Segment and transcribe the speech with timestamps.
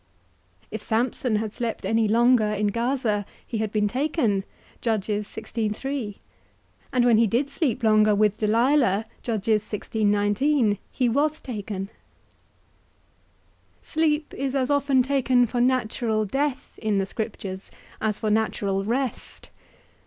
[0.71, 4.43] If Samson had slept any longer in Gaza, he had been taken;
[4.83, 5.05] and
[7.05, 11.89] when he did sleep longer with Delilah, he was taken.
[13.83, 17.69] Sleep is as often taken for natural death in thy Scriptures,
[18.01, 19.51] as for natural rest.